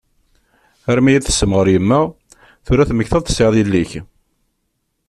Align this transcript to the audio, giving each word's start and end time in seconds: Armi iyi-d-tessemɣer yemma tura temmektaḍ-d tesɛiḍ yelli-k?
Armi 0.89 1.09
iyi-d-tessemɣer 1.11 1.67
yemma 1.73 1.99
tura 2.65 2.87
temmektaḍ-d 2.89 3.25
tesɛiḍ 3.27 3.53
yelli-k? 3.57 3.91